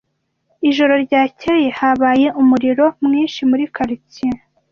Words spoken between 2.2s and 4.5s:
umuriro mwinshi muri quartier.